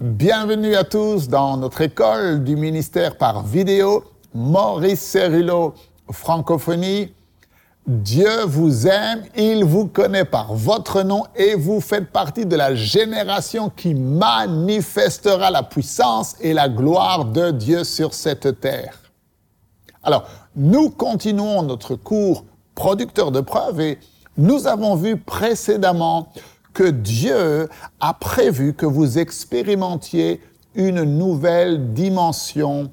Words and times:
Bienvenue 0.00 0.76
à 0.76 0.84
tous 0.84 1.26
dans 1.26 1.56
notre 1.56 1.80
école 1.80 2.44
du 2.44 2.54
ministère 2.54 3.16
par 3.16 3.42
vidéo, 3.42 4.04
Maurice 4.32 5.00
Cerullo, 5.00 5.74
francophonie. 6.12 7.12
Dieu 7.84 8.44
vous 8.44 8.86
aime, 8.86 9.24
il 9.36 9.64
vous 9.64 9.88
connaît 9.88 10.24
par 10.24 10.54
votre 10.54 11.02
nom 11.02 11.24
et 11.34 11.56
vous 11.56 11.80
faites 11.80 12.12
partie 12.12 12.46
de 12.46 12.54
la 12.54 12.76
génération 12.76 13.70
qui 13.70 13.92
manifestera 13.96 15.50
la 15.50 15.64
puissance 15.64 16.36
et 16.40 16.52
la 16.52 16.68
gloire 16.68 17.24
de 17.24 17.50
Dieu 17.50 17.82
sur 17.82 18.14
cette 18.14 18.60
terre. 18.60 19.00
Alors, 20.04 20.28
nous 20.54 20.90
continuons 20.90 21.62
notre 21.62 21.96
cours 21.96 22.44
producteur 22.76 23.32
de 23.32 23.40
preuves 23.40 23.80
et 23.80 23.98
nous 24.36 24.68
avons 24.68 24.94
vu 24.94 25.16
précédemment 25.16 26.28
que 26.72 26.90
Dieu 26.90 27.68
a 28.00 28.14
prévu 28.14 28.74
que 28.74 28.86
vous 28.86 29.18
expérimentiez 29.18 30.40
une 30.74 31.02
nouvelle 31.02 31.92
dimension 31.92 32.92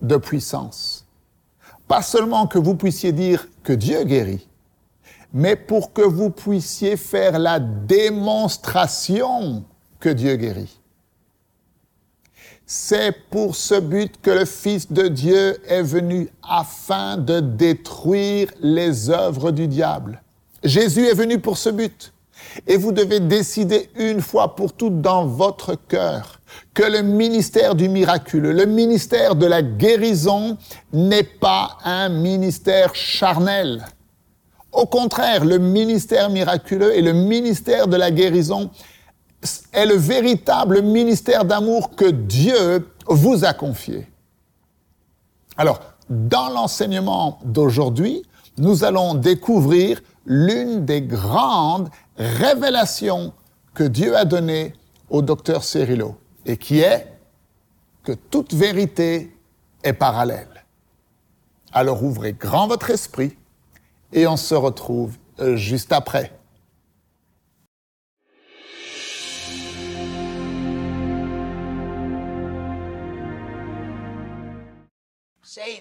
de 0.00 0.16
puissance. 0.16 1.06
Pas 1.88 2.02
seulement 2.02 2.46
que 2.46 2.58
vous 2.58 2.74
puissiez 2.74 3.12
dire 3.12 3.48
que 3.62 3.72
Dieu 3.72 4.04
guérit, 4.04 4.46
mais 5.32 5.56
pour 5.56 5.92
que 5.92 6.02
vous 6.02 6.30
puissiez 6.30 6.96
faire 6.96 7.38
la 7.38 7.60
démonstration 7.60 9.64
que 10.00 10.08
Dieu 10.08 10.36
guérit. 10.36 10.80
C'est 12.68 13.12
pour 13.30 13.54
ce 13.54 13.78
but 13.78 14.20
que 14.20 14.30
le 14.30 14.44
Fils 14.44 14.90
de 14.90 15.06
Dieu 15.06 15.56
est 15.68 15.82
venu 15.82 16.28
afin 16.42 17.16
de 17.16 17.38
détruire 17.38 18.50
les 18.60 19.08
œuvres 19.08 19.52
du 19.52 19.68
diable. 19.68 20.20
Jésus 20.64 21.06
est 21.06 21.14
venu 21.14 21.38
pour 21.38 21.58
ce 21.58 21.68
but. 21.68 22.12
Et 22.66 22.76
vous 22.76 22.92
devez 22.92 23.20
décider 23.20 23.90
une 23.96 24.20
fois 24.20 24.54
pour 24.54 24.72
toutes 24.72 25.00
dans 25.00 25.26
votre 25.26 25.74
cœur 25.74 26.40
que 26.74 26.82
le 26.82 27.02
ministère 27.02 27.74
du 27.74 27.88
miraculeux, 27.88 28.52
le 28.52 28.66
ministère 28.66 29.34
de 29.34 29.46
la 29.46 29.62
guérison 29.62 30.56
n'est 30.92 31.22
pas 31.22 31.78
un 31.84 32.08
ministère 32.08 32.94
charnel. 32.94 33.84
Au 34.72 34.86
contraire, 34.86 35.44
le 35.44 35.58
ministère 35.58 36.30
miraculeux 36.30 36.94
et 36.94 37.02
le 37.02 37.12
ministère 37.12 37.88
de 37.88 37.96
la 37.96 38.10
guérison 38.10 38.70
est 39.72 39.86
le 39.86 39.94
véritable 39.94 40.82
ministère 40.82 41.44
d'amour 41.44 41.94
que 41.96 42.10
Dieu 42.10 42.86
vous 43.06 43.44
a 43.44 43.52
confié. 43.54 44.06
Alors, 45.56 45.80
dans 46.08 46.50
l'enseignement 46.50 47.38
d'aujourd'hui, 47.44 48.22
nous 48.58 48.84
allons 48.84 49.14
découvrir 49.14 50.00
l'une 50.24 50.84
des 50.84 51.02
grandes 51.02 51.88
révélations 52.18 53.32
que 53.74 53.84
Dieu 53.84 54.16
a 54.16 54.24
données 54.24 54.72
au 55.10 55.22
docteur 55.22 55.64
Cyrilo 55.64 56.18
et 56.44 56.56
qui 56.56 56.80
est 56.80 57.12
que 58.02 58.12
toute 58.12 58.54
vérité 58.54 59.36
est 59.82 59.92
parallèle. 59.92 60.64
Alors 61.72 62.02
ouvrez 62.02 62.32
grand 62.32 62.68
votre 62.68 62.90
esprit 62.90 63.36
et 64.12 64.26
on 64.26 64.36
se 64.36 64.54
retrouve 64.54 65.16
juste 65.54 65.92
après. 65.92 66.32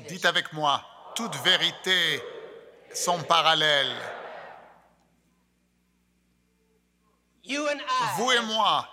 Dites 0.07 0.25
avec 0.25 0.53
moi, 0.53 0.81
toute 1.15 1.35
vérité 1.43 2.21
sont 2.93 3.21
parallèles. 3.23 3.95
Vous 8.17 8.31
et 8.31 8.41
moi, 8.41 8.87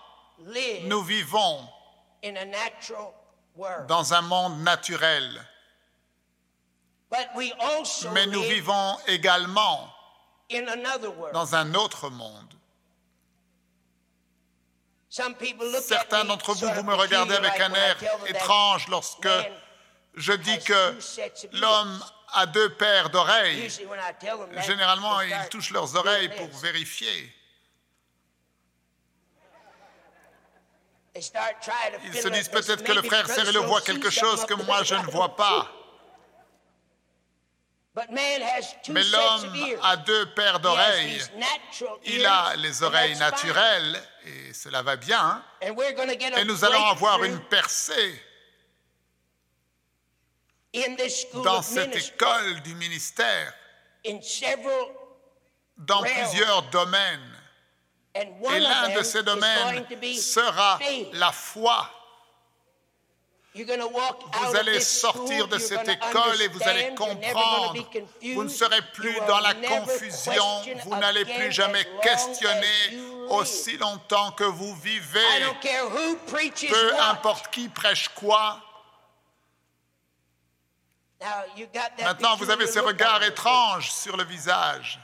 nous 0.84 1.02
vivons 1.02 1.68
dans 3.88 4.14
un 4.14 4.22
monde 4.22 4.60
naturel. 4.60 5.46
Mais 8.12 8.26
nous 8.26 8.42
vivons 8.42 8.98
également 9.06 9.92
dans 11.32 11.54
un 11.54 11.74
autre 11.74 12.10
monde. 12.10 12.54
Certains 15.10 16.24
d'entre 16.24 16.54
vous, 16.54 16.68
vous 16.72 16.82
me 16.82 16.94
regardez 16.94 17.34
avec 17.34 17.60
un 17.60 17.74
air 17.74 17.96
étrange 18.26 18.88
lorsque 18.88 19.28
je 20.14 20.32
dis 20.32 20.58
que 20.60 20.98
l'homme 21.52 22.02
a 22.32 22.46
deux 22.46 22.74
paires 22.76 23.10
d'oreilles. 23.10 23.70
Généralement, 24.66 25.20
ils 25.20 25.48
touchent 25.50 25.70
leurs 25.70 25.96
oreilles 25.96 26.30
pour 26.30 26.48
vérifier. 26.58 27.34
Ils 31.14 31.22
se 31.22 32.28
disent 32.28 32.48
peut-être 32.48 32.82
que 32.82 32.92
le 32.92 33.02
frère 33.02 33.28
Cyril 33.28 33.58
voit 33.58 33.82
quelque 33.82 34.10
chose 34.10 34.46
que 34.46 34.54
moi 34.54 34.82
je 34.82 34.94
ne 34.94 35.10
vois 35.10 35.36
pas. 35.36 35.70
Mais 38.08 39.04
l'homme 39.04 39.78
a 39.82 39.96
deux 39.98 40.32
paires 40.34 40.60
d'oreilles. 40.60 41.22
Il 42.04 42.24
a 42.24 42.56
les 42.56 42.82
oreilles 42.82 43.16
naturelles, 43.16 44.02
et 44.24 44.54
cela 44.54 44.82
va 44.82 44.96
bien. 44.96 45.44
Et 45.60 46.44
nous 46.44 46.64
allons 46.64 46.86
avoir 46.86 47.22
une 47.24 47.40
percée 47.40 48.22
dans 51.34 51.60
cette 51.60 51.94
école 51.94 52.62
du 52.62 52.74
ministère 52.74 53.52
dans 55.76 56.02
plusieurs 56.02 56.62
domaines. 56.70 57.41
Et 58.14 58.60
l'un 58.60 58.90
de 58.90 59.02
ces 59.02 59.22
domaines 59.22 59.86
sera 60.14 60.78
la 61.12 61.32
foi. 61.32 61.90
Vous 63.54 64.56
allez 64.56 64.80
sortir 64.80 65.46
de 65.48 65.58
cette 65.58 65.86
école 65.86 66.40
et 66.40 66.48
vous 66.48 66.62
allez 66.62 66.94
comprendre. 66.94 67.74
Vous 68.22 68.44
ne 68.44 68.48
serez 68.48 68.80
plus 68.94 69.14
dans 69.26 69.40
la 69.40 69.54
confusion. 69.54 70.62
Vous 70.84 70.96
n'allez 70.96 71.24
plus 71.24 71.52
jamais 71.52 71.86
questionner 72.02 72.98
aussi 73.28 73.76
longtemps 73.76 74.32
que 74.32 74.44
vous 74.44 74.74
vivez. 74.76 75.20
Peu 76.68 77.00
importe 77.02 77.50
qui 77.50 77.68
prêche 77.68 78.08
quoi. 78.08 78.60
Maintenant, 82.00 82.36
vous 82.36 82.50
avez 82.50 82.66
ces 82.66 82.80
regards 82.80 83.22
étranges 83.22 83.90
sur 83.92 84.16
le 84.16 84.24
visage. 84.24 84.98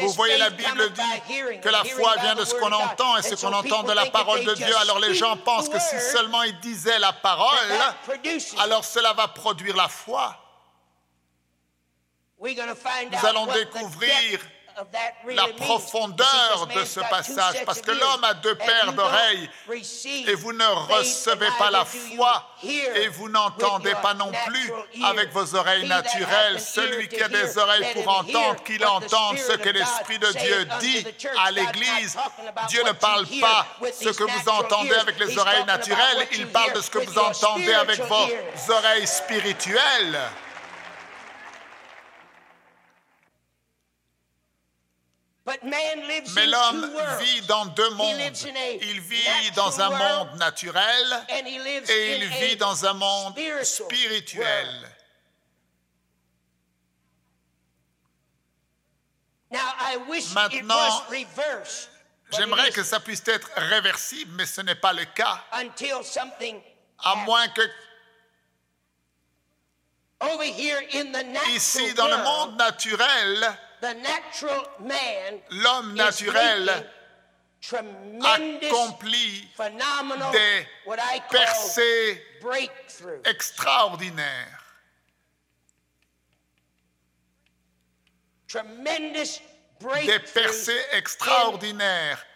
Vous 0.00 0.12
voyez, 0.12 0.36
la 0.38 0.50
Bible 0.50 0.92
dit 0.92 1.60
que 1.60 1.68
la 1.68 1.82
foi 1.82 2.14
vient 2.20 2.36
de 2.36 2.44
ce 2.44 2.54
qu'on 2.54 2.70
entend 2.70 3.16
et 3.16 3.22
ce 3.22 3.34
qu'on 3.34 3.52
entend 3.52 3.82
de 3.82 3.92
la 3.92 4.06
parole 4.06 4.44
de 4.44 4.54
Dieu. 4.54 4.76
Alors 4.76 5.00
les 5.00 5.14
gens 5.14 5.36
pensent 5.36 5.68
que 5.68 5.78
si 5.80 5.98
seulement 6.12 6.42
ils 6.44 6.58
disaient 6.60 6.98
la 7.00 7.12
parole, 7.12 7.58
alors 8.58 8.84
cela 8.84 9.12
va 9.14 9.26
produire 9.28 9.76
la 9.76 9.88
foi. 9.88 10.36
Nous 12.40 13.26
allons 13.26 13.46
découvrir 13.46 14.40
la 15.26 15.48
profondeur 15.56 16.68
de 16.74 16.84
ce 16.84 17.00
passage, 17.00 17.64
parce 17.64 17.80
que 17.80 17.90
l'homme 17.90 18.24
a 18.24 18.34
deux 18.34 18.54
paires 18.54 18.92
d'oreilles 18.92 19.50
et 20.26 20.34
vous 20.34 20.52
ne 20.52 20.64
recevez 20.64 21.48
pas 21.58 21.70
la 21.70 21.84
foi 21.84 22.44
et 22.62 23.08
vous 23.08 23.28
n'entendez 23.28 23.94
pas 24.02 24.14
non 24.14 24.30
plus 24.46 24.72
avec 25.04 25.32
vos 25.32 25.54
oreilles 25.54 25.88
naturelles. 25.88 26.60
Celui 26.60 27.08
qui 27.08 27.22
a 27.22 27.28
des 27.28 27.58
oreilles 27.58 27.92
pour 27.94 28.08
entendre, 28.08 28.62
qu'il 28.64 28.84
entende 28.84 29.38
ce 29.38 29.52
que 29.52 29.68
l'Esprit 29.70 30.18
de 30.18 30.32
Dieu 30.32 30.68
dit 30.80 31.06
à 31.38 31.50
l'Église. 31.50 32.16
Dieu 32.68 32.82
ne 32.84 32.92
parle 32.92 33.26
pas 33.40 33.66
ce 33.92 34.08
que 34.10 34.24
vous 34.24 34.48
entendez 34.48 34.94
avec 34.94 35.18
les 35.18 35.38
oreilles 35.38 35.64
naturelles, 35.64 36.28
il 36.32 36.46
parle 36.48 36.72
de 36.74 36.80
ce 36.80 36.90
que 36.90 36.98
vous 36.98 37.18
entendez 37.18 37.74
avec 37.74 38.00
vos 38.00 38.72
oreilles 38.72 39.06
spirituelles. 39.06 40.18
Mais 46.34 46.46
l'homme 46.46 46.90
vit 47.20 47.40
dans 47.42 47.66
deux 47.66 47.90
mondes. 47.90 48.16
Il 48.82 49.00
vit 49.00 49.50
dans 49.54 49.80
un 49.80 49.90
monde 49.90 50.36
naturel 50.38 51.26
et 51.88 52.16
il 52.16 52.28
vit 52.28 52.56
dans 52.56 52.84
un 52.84 52.94
monde 52.94 53.34
spirituel. 53.62 54.68
Maintenant, 60.34 61.06
j'aimerais 62.32 62.70
que 62.70 62.82
ça 62.82 63.00
puisse 63.00 63.26
être 63.26 63.50
réversible, 63.56 64.32
mais 64.34 64.44
ce 64.44 64.60
n'est 64.60 64.74
pas 64.74 64.92
le 64.92 65.06
cas. 65.06 65.42
À 67.00 67.14
moins 67.14 67.48
que 67.48 67.62
ici, 71.54 71.94
dans 71.94 72.08
le 72.08 72.16
monde 72.18 72.56
naturel, 72.56 73.58
l'homme 75.50 75.94
naturel 75.94 76.92
accomplit 78.22 79.48
des 80.32 80.66
percées 81.30 82.24
extraordinaires. 83.24 84.64
Des 90.06 90.18
percées 90.20 90.84
extraordinaires. 90.92 92.27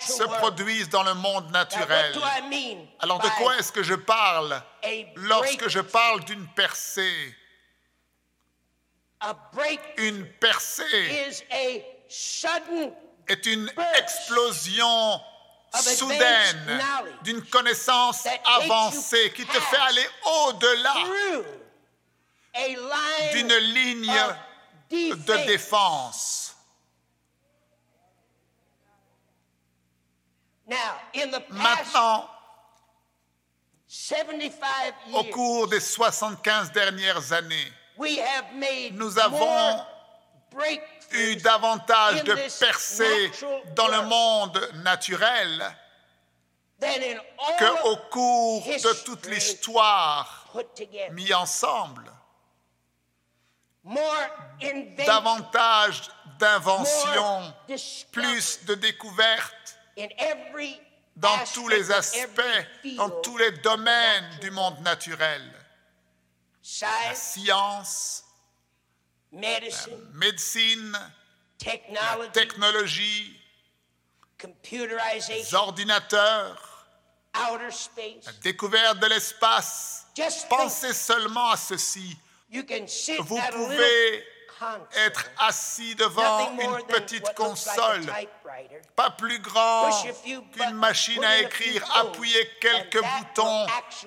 Se 0.00 0.24
produisent 0.24 0.88
dans 0.88 1.02
le 1.02 1.14
monde 1.14 1.50
naturel. 1.50 2.18
Alors 3.00 3.18
de 3.20 3.28
quoi 3.38 3.56
est-ce 3.56 3.72
que 3.72 3.82
je 3.82 3.94
parle 3.94 4.60
lorsque 5.16 5.68
je 5.68 5.80
parle 5.80 6.24
d'une 6.24 6.46
percée? 6.48 7.36
Une 9.96 10.26
percée 10.38 11.32
est 13.26 13.46
une 13.46 13.72
explosion 13.96 15.20
soudaine 15.72 16.82
d'une 17.22 17.42
connaissance 17.46 18.26
avancée 18.44 19.32
qui 19.34 19.46
te 19.46 19.60
fait 19.60 19.76
aller 19.76 20.06
au-delà 20.46 20.94
d'une 23.32 23.54
ligne 23.54 24.14
de 24.90 25.46
défense. 25.46 26.44
Now, 26.44 26.60
in 29.70 30.46
the 30.46 30.50
past 30.50 30.53
Maintenant, 30.66 32.28
75 33.86 34.94
au 35.12 35.24
cours 35.24 35.68
des 35.68 35.80
75 35.80 36.72
dernières 36.72 37.32
années, 37.32 37.72
we 37.96 38.18
have 38.18 38.54
made 38.54 38.94
nous 38.94 39.18
avons 39.18 39.38
more 39.38 39.86
eu 41.12 41.36
davantage 41.36 42.20
in 42.20 42.24
de 42.24 42.34
percées 42.58 43.30
dans 43.76 43.88
le 43.88 43.98
world 43.98 44.08
monde 44.08 44.70
naturel 44.82 45.76
than 46.80 47.02
in 47.02 47.18
all 47.38 47.56
qu'au 47.58 47.96
cours 48.10 48.64
de 48.64 48.72
history 48.72 49.04
toute 49.04 49.26
l'histoire 49.26 50.46
mis 51.12 51.32
ensemble. 51.34 52.10
Davantage 55.06 56.10
d'inventions, 56.38 57.54
plus 58.12 58.64
de 58.64 58.74
découvertes 58.74 59.73
dans 61.16 61.38
tous 61.52 61.68
les 61.68 61.90
aspects, 61.90 62.40
dans 62.96 63.10
tous 63.22 63.36
les 63.38 63.52
domaines 63.58 64.38
du 64.40 64.50
monde 64.50 64.80
naturel. 64.80 65.42
La 66.80 67.14
science, 67.14 68.24
médecine, 69.32 70.98
la 71.90 72.26
technologie, 72.32 73.40
les 75.28 75.54
ordinateurs, 75.54 76.86
outer 77.36 77.70
space. 77.70 78.26
la 78.26 78.32
découverte 78.42 78.98
de 78.98 79.06
l'espace. 79.06 80.06
Pensez 80.48 80.92
seulement 80.92 81.50
à 81.50 81.56
ceci. 81.56 82.16
Vous 82.50 83.40
pouvez 83.52 84.24
être 84.96 85.24
assis 85.38 85.94
devant 85.94 86.50
une 86.58 86.86
petite 86.86 87.34
console, 87.34 88.04
pas 88.94 89.10
plus 89.10 89.38
grand 89.40 89.90
qu'une 90.52 90.74
machine 90.74 91.24
à 91.24 91.38
écrire, 91.38 91.84
appuyer 91.96 92.50
quelques 92.60 93.02
boutons, 93.02 93.66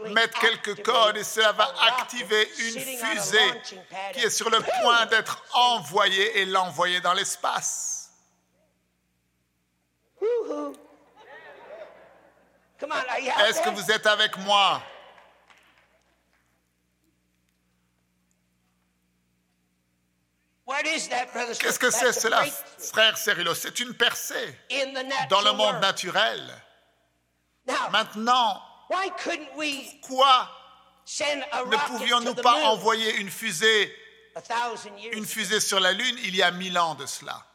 mettre 0.09 0.39
quelques 0.39 0.83
codes 0.83 1.17
et 1.17 1.23
cela 1.23 1.51
va 1.51 1.71
activer 1.88 2.49
une 2.59 2.79
fusée 2.79 3.61
qui 4.13 4.21
est 4.21 4.29
sur 4.29 4.49
le 4.49 4.59
point 4.81 5.05
d'être 5.07 5.44
envoyée 5.53 6.39
et 6.39 6.45
l'envoyer 6.45 7.01
dans 7.01 7.13
l'espace. 7.13 8.11
Est-ce 13.39 13.61
que 13.61 13.69
vous 13.69 13.91
êtes 13.91 14.05
avec 14.05 14.38
moi? 14.38 14.81
Qu'est-ce 21.59 21.79
que 21.79 21.91
c'est? 21.91 22.11
cela, 22.11 22.43
frère 22.91 23.17
Cyrilo 23.17 23.55
C'est 23.55 23.79
une 23.79 23.93
percée 23.93 24.59
dans 25.29 25.41
le 25.41 25.53
monde 25.53 25.79
naturel. 25.79 26.41
Maintenant, 27.91 28.61
why 28.89 29.09
couldn't 29.23 29.55
we 29.55 29.99
quoi 30.01 30.49
send 31.05 31.43
a 31.51 31.63
ne 31.63 31.77
pouvions-nous 31.87 32.35
pas 32.35 32.65
envoyer 32.65 33.15
une 33.15 33.29
fusée, 33.29 33.95
une 35.13 35.25
fusée 35.25 35.59
sur 35.61 35.79
la 35.79 35.93
Lune 35.93 36.17
il 36.23 36.35
y 36.35 36.43
a 36.43 36.51
mille 36.51 36.77
ans 36.77 36.95
de 36.95 37.05
cela? 37.05 37.46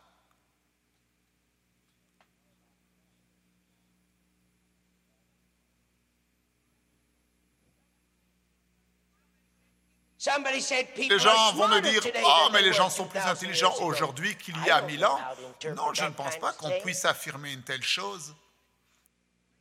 Les 10.97 11.19
gens 11.19 11.53
vont 11.55 11.69
me 11.69 11.81
dire 11.81 12.03
Oh, 12.25 12.49
mais 12.53 12.63
les 12.63 12.73
gens 12.73 12.91
sont 12.91 13.07
plus 13.07 13.19
2,000 13.19 13.33
intelligents 13.33 13.71
years 13.71 13.77
ago." 13.77 13.87
aujourd'hui 13.87 14.37
qu'il 14.37 14.57
I 14.57 14.67
y 14.67 14.71
a 14.71 14.81
don't 14.81 14.87
mille 14.87 15.05
ans. 15.05 15.19
Non, 15.77 15.93
je 15.93 16.05
ne 16.05 16.11
pense 16.11 16.37
pas 16.39 16.53
qu'on 16.53 16.71
puisse 16.81 17.05
affirmer 17.05 17.53
une 17.53 17.63
telle 17.63 17.83
chose. 17.83 18.35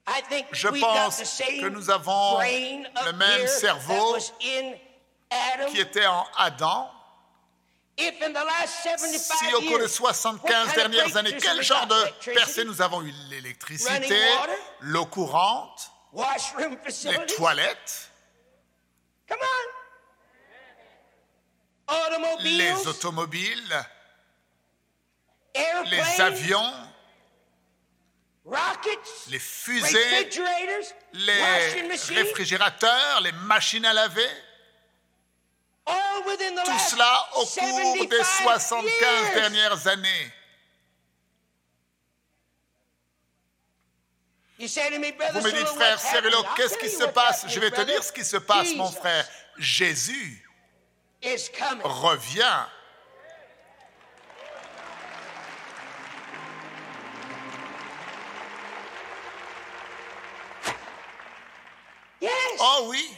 I 0.08 0.22
think 0.30 0.48
Je 0.52 0.68
pense 0.68 1.18
que 1.18 1.68
nous 1.68 1.90
avons 1.90 2.40
le 2.40 3.12
même 3.13 3.48
cerveau 3.48 4.13
that 4.13 4.18
was 4.18 4.31
in 4.44 4.74
Adam. 5.30 5.66
Qui 5.72 5.80
était 5.80 6.06
en 6.06 6.25
Adam. 6.38 6.90
If 7.98 8.22
in 8.22 8.31
the 8.31 8.46
last 8.46 8.84
75 8.84 9.38
Si 9.38 9.54
au 9.54 9.62
cours 9.62 9.80
des 9.80 9.88
years, 9.88 10.00
what 10.00 10.14
75 10.14 10.42
kind 10.42 10.68
of 10.68 10.75
dernières 10.75 11.18
années, 11.18 11.38
quel 11.38 11.57
have 11.57 11.62
genre 11.62 11.88
de 11.88 12.34
percée 12.34 12.66
nous 12.66 12.81
avons 12.81 13.02
eu? 13.02 13.14
L'électricité, 13.30 14.19
l'eau 14.80 15.06
courante, 15.06 15.92
les 16.14 17.25
toilettes, 17.36 18.10
Come 19.28 19.40
on. 19.42 19.81
Automobiles, 19.81 19.81
les 22.44 22.88
automobiles, 22.88 23.86
les 25.86 26.22
avions, 26.22 26.74
les 29.30 29.40
fusées, 29.40 30.30
les 31.14 31.44
réfrigérateurs, 32.10 33.22
les 33.22 33.32
machines 33.32 33.86
à 33.86 33.94
laver. 33.94 34.30
all 35.86 36.24
within 36.26 36.56
the 36.56 36.64
Tout 36.64 36.80
cela 36.90 37.28
au 37.36 37.46
cours 37.46 38.08
des 38.08 38.24
75 38.24 38.28
75 38.44 39.02
years. 39.02 39.34
dernières 39.34 39.88
années. 39.88 40.34
Vous 44.60 44.68
me 45.42 45.52
dites, 45.52 45.68
frère? 45.70 46.00
Cyrilo, 46.00 46.44
qu'est-ce 46.56 46.78
qui 46.78 46.90
se 46.90 47.06
passe? 47.06 47.46
Je 47.48 47.60
vais 47.60 47.72
te 47.72 47.82
dire 47.82 48.04
ce 48.04 48.12
qui 48.12 48.24
se 48.24 48.38
passe, 48.38 48.76
mon 48.76 48.92
frère. 48.92 49.28
Jésus. 49.58 50.48
Revient. 51.83 52.65
Oh 62.63 62.87
oui, 62.90 63.18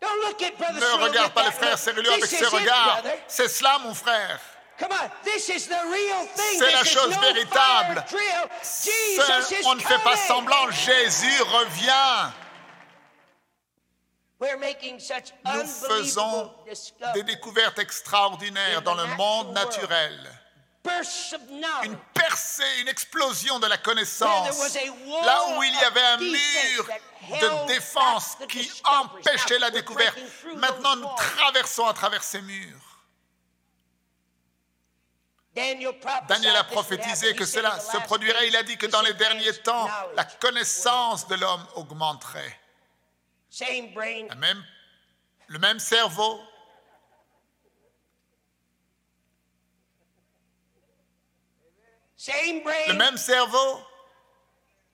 Don't 0.00 0.20
look 0.26 0.42
at 0.42 0.56
brother 0.58 0.80
ne 0.80 1.02
regarde 1.04 1.32
pas 1.32 1.44
le 1.44 1.50
frère. 1.50 1.78
Cyrilo 1.78 2.10
avec 2.12 2.26
ses 2.26 2.44
regards. 2.46 3.02
C'est 3.28 3.48
cela, 3.48 3.78
mon 3.78 3.94
frère. 3.94 4.40
Come 4.78 4.92
on, 4.92 5.10
this 5.24 5.48
is 5.50 5.66
the 5.66 5.76
real 5.90 6.26
thing. 6.34 6.58
C'est 6.58 6.66
This 6.66 6.74
la 6.74 6.82
is 6.82 6.86
chose 6.86 7.18
véritable. 7.18 8.04
on 9.66 9.74
ne 9.74 9.80
fait 9.80 10.02
pas 10.02 10.16
semblant. 10.16 10.70
Jésus 10.70 11.42
revient. 11.42 12.32
Nous 14.40 15.66
faisons 15.66 16.54
des 17.14 17.22
découvertes 17.22 17.78
extraordinaires 17.78 18.82
dans 18.82 18.94
le 18.94 19.06
monde 19.16 19.52
naturel. 19.52 20.18
Une 21.82 21.96
percée, 22.14 22.80
une 22.80 22.88
explosion 22.88 23.58
de 23.58 23.66
la 23.66 23.76
connaissance. 23.76 24.74
Là 25.24 25.44
où 25.50 25.62
il 25.62 25.74
y 25.74 25.84
avait 25.84 26.00
un 26.00 26.16
mur 26.16 26.88
de 27.28 27.66
défense 27.66 28.38
qui 28.48 28.70
empêchait 28.84 29.58
la 29.58 29.70
découverte. 29.70 30.18
Maintenant, 30.56 30.96
nous 30.96 31.08
traversons 31.16 31.86
à 31.86 31.92
travers 31.92 32.22
ces 32.22 32.40
murs. 32.40 32.90
Daniel, 36.28 36.56
a 36.56 36.64
prophétisé 36.64 37.34
que 37.34 37.44
cela 37.44 37.78
se 37.78 37.98
produirait. 37.98 38.48
Il 38.48 38.56
a 38.56 38.62
dit 38.62 38.78
que 38.78 38.86
dans 38.86 39.02
les 39.02 39.14
derniers 39.14 39.52
temps, 39.58 39.88
la 40.14 40.24
connaissance 40.24 41.26
de 41.28 41.34
l'homme 41.34 41.66
augmenterait. 41.74 42.59
Same 43.50 43.92
brain, 43.92 44.28
La 44.28 44.36
même- 44.36 44.64
le 45.48 45.58
même 45.58 45.78
cerveau, 45.80 46.40
same 52.16 52.62
brain. 52.62 52.86
le 52.88 52.94
même 52.94 53.16
cerveau, 53.16 53.80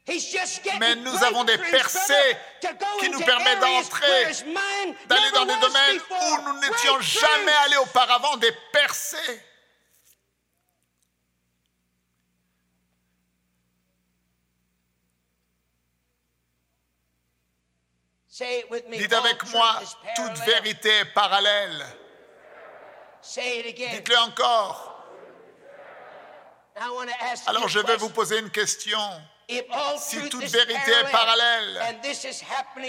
He's 0.08 0.24
just 0.30 0.62
getting 0.62 0.78
Mais 0.78 0.94
nous 0.94 1.24
avons 1.24 1.42
des 1.42 1.58
percées 1.58 2.12
brother, 2.12 2.38
to 2.60 2.68
go 2.78 2.86
qui 3.00 3.06
into 3.06 3.18
nous 3.18 3.24
permettent 3.26 3.58
d'entrer, 3.58 4.24
d'aller 5.08 5.30
dans 5.32 5.44
des 5.46 5.56
domaines 5.58 5.96
before. 5.96 6.38
où 6.38 6.42
nous 6.52 6.60
n'étions 6.60 7.00
jamais 7.00 7.52
allés 7.64 7.76
auparavant, 7.78 8.36
des 8.36 8.52
percées. 8.72 9.42
Dites 18.38 19.12
avec 19.12 19.50
moi, 19.50 19.80
toute 20.14 20.38
vérité 20.44 20.90
est 20.90 21.04
parallèle. 21.06 21.86
Dites-le 23.22 24.18
encore. 24.18 25.04
Alors 27.46 27.68
je 27.68 27.78
vais 27.78 27.96
vous 27.96 28.10
poser 28.10 28.38
une 28.38 28.50
question. 28.50 29.00
Si 29.98 30.28
toute 30.28 30.44
vérité 30.44 30.90
est 30.90 31.10
parallèle, 31.10 31.96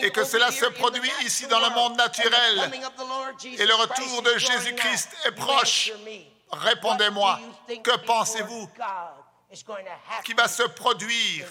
et 0.02 0.12
que 0.12 0.26
cela 0.26 0.52
se 0.52 0.66
produit 0.66 1.12
ici 1.22 1.48
dans 1.48 1.60
le 1.60 1.70
monde 1.70 1.96
naturel, 1.96 2.72
et 3.44 3.66
le 3.66 3.76
retour 3.76 4.24
de 4.24 4.38
Jésus-Christ 4.38 5.10
est 5.26 5.32
proche, 5.32 5.92
répondez-moi, 6.52 7.40
que 7.84 7.96
pensez-vous 7.98 8.70
qui 10.26 10.34
va 10.34 10.48
se 10.50 10.64
produire 10.64 11.48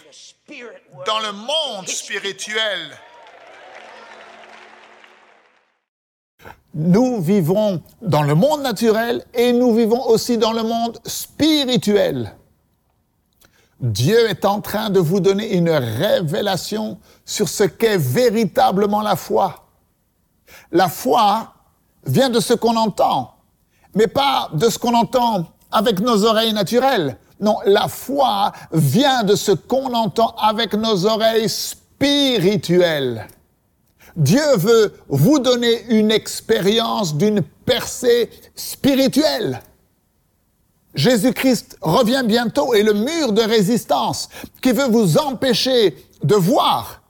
dans 1.07 1.21
le 1.21 1.33
monde 1.33 1.89
spirituel? 1.89 2.99
Nous 6.75 7.21
vivons 7.21 7.83
dans 8.03 8.23
le 8.23 8.35
monde 8.35 8.63
naturel 8.63 9.25
et 9.33 9.53
nous 9.53 9.75
vivons 9.75 10.07
aussi 10.09 10.37
dans 10.37 10.53
le 10.53 10.63
monde 10.63 10.99
spirituel. 11.07 12.35
Dieu 13.81 14.29
est 14.29 14.45
en 14.45 14.61
train 14.61 14.91
de 14.91 15.01
vous 15.01 15.21
donner 15.21 15.55
une 15.55 15.71
révélation 15.71 16.99
sur 17.25 17.49
ce 17.49 17.65
qu'est 17.65 17.99
véritablement 17.99 19.03
la 19.03 19.17
foi. 19.17 19.67
La 20.73 20.89
foi 20.89 21.53
vient 22.07 22.31
de 22.31 22.41
ce 22.41 22.55
qu'on 22.55 22.77
entend, 22.77 23.35
mais 23.95 24.07
pas 24.07 24.51
de 24.53 24.69
ce 24.69 24.79
qu'on 24.79 24.95
entend 24.95 25.47
avec 25.71 26.01
nos 26.01 26.25
oreilles 26.25 26.53
naturelles. 26.53 27.19
Non, 27.41 27.59
la 27.67 27.89
foi 27.89 28.53
vient 28.73 29.23
de 29.25 29.35
ce 29.35 29.53
qu'on 29.53 29.93
entend 29.93 30.35
avec 30.39 30.73
nos 30.75 31.05
oreilles 31.05 31.49
spirituelles. 31.49 33.27
Dieu 34.17 34.57
veut 34.57 34.95
vous 35.09 35.39
donner 35.39 35.85
une 35.91 36.11
expérience 36.11 37.15
d'une 37.15 37.43
percée 37.43 38.31
spirituelle. 38.55 39.61
Jésus-Christ 40.95 41.77
revient 41.83 42.23
bientôt 42.25 42.73
et 42.73 42.83
le 42.83 42.95
mur 42.95 43.33
de 43.33 43.43
résistance 43.43 44.31
qui 44.63 44.73
veut 44.73 44.89
vous 44.89 45.19
empêcher 45.19 45.95
de 46.23 46.35
voir, 46.35 47.03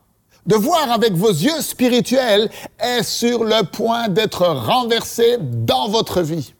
de 0.46 0.56
voir 0.56 0.90
avec 0.90 1.12
vos 1.12 1.30
yeux 1.30 1.60
spirituels 1.60 2.50
est 2.80 3.04
sur 3.04 3.44
le 3.44 3.62
point 3.62 4.08
d'être 4.08 4.44
renversé 4.44 5.38
dans 5.40 5.88
votre 5.88 6.22
vie. 6.22 6.54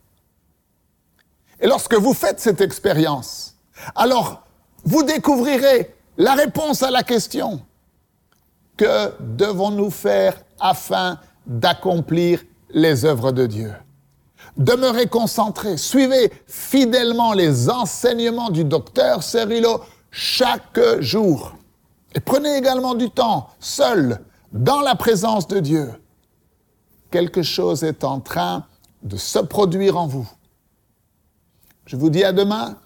Et 1.61 1.67
lorsque 1.67 1.95
vous 1.95 2.15
faites 2.15 2.39
cette 2.39 2.61
expérience, 2.61 3.57
alors 3.97 4.43
vous 4.85 5.03
découvrirez 5.03 5.93
la 6.17 6.35
réponse 6.35 6.85
à 6.85 6.93
la 6.93 7.03
question. 7.03 7.61
Que 8.77 9.13
devons-nous 9.21 9.91
faire 9.91 10.41
afin 10.61 11.19
d'accomplir 11.47 12.43
les 12.71 13.05
œuvres 13.05 13.33
de 13.33 13.47
Dieu? 13.47 13.73
Demeurez 14.57 15.07
concentrés, 15.07 15.77
suivez 15.77 16.33
fidèlement 16.47 17.33
les 17.33 17.69
enseignements 17.69 18.51
du 18.51 18.65
docteur 18.65 19.23
Cerullo 19.23 19.83
chaque 20.11 20.81
jour. 21.01 21.55
Et 22.15 22.21
prenez 22.21 22.57
également 22.57 22.95
du 22.95 23.11
temps, 23.11 23.51
seul, 23.61 24.21
dans 24.53 24.81
la 24.81 24.95
présence 24.95 25.47
de 25.47 25.61
Dieu. 25.61 25.93
Quelque 27.11 27.43
chose 27.43 27.85
est 27.85 28.05
en 28.05 28.21
train 28.21 28.65
de 29.03 29.17
se 29.17 29.39
produire 29.39 29.99
en 29.99 30.07
vous. 30.07 30.29
Je 31.85 31.97
vous 31.97 32.11
dis 32.11 32.25
à 32.25 32.33
demain. 32.33 32.77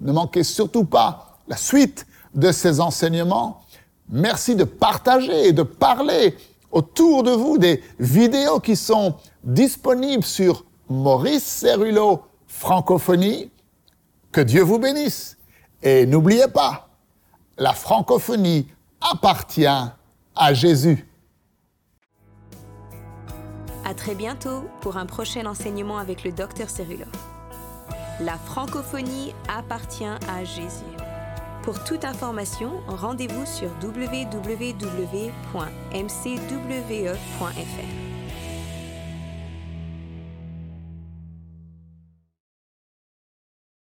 Ne 0.00 0.12
manquez 0.12 0.44
surtout 0.44 0.84
pas 0.84 1.38
la 1.46 1.56
suite 1.56 2.06
de 2.34 2.52
ces 2.52 2.80
enseignements. 2.80 3.62
Merci 4.10 4.56
de 4.56 4.64
partager 4.64 5.48
et 5.48 5.52
de 5.52 5.62
parler 5.62 6.36
autour 6.70 7.22
de 7.22 7.30
vous 7.30 7.58
des 7.58 7.82
vidéos 7.98 8.60
qui 8.60 8.76
sont 8.76 9.16
disponibles 9.44 10.24
sur 10.24 10.64
Maurice 10.88 11.44
Cerullo 11.44 12.22
Francophonie. 12.46 13.50
Que 14.32 14.40
Dieu 14.40 14.62
vous 14.62 14.78
bénisse. 14.78 15.36
Et 15.82 16.06
n'oubliez 16.06 16.48
pas, 16.48 16.88
la 17.56 17.72
francophonie 17.72 18.66
appartient 19.00 19.66
à 19.66 20.54
Jésus. 20.54 21.06
À 23.84 23.94
très 23.94 24.14
bientôt 24.14 24.64
pour 24.80 24.96
un 24.96 25.06
prochain 25.06 25.46
enseignement 25.46 25.98
avec 25.98 26.24
le 26.24 26.32
Dr 26.32 26.68
Cerullo. 26.68 27.06
La 28.20 28.36
francophonie 28.36 29.32
appartient 29.48 30.04
à 30.04 30.44
Jésus. 30.44 30.97
Pour 31.68 31.84
toute 31.84 32.06
information, 32.06 32.80
rendez-vous 32.86 33.44
sur 33.44 33.68
www.mcwe.fr. 33.82 35.28